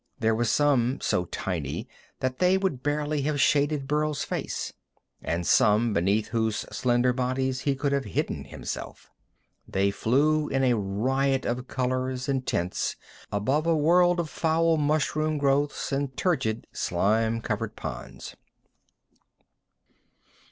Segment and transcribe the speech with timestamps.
[0.17, 1.87] There were some so tiny
[2.21, 4.73] that they would barely have shaded Burl's face,
[5.21, 9.11] and some beneath whose slender bodies he could have hidden himself.
[9.67, 12.95] They flew in a riot of colors and tints
[13.31, 18.35] above a world of foul mushroom growths, and turgid, slime covered ponds.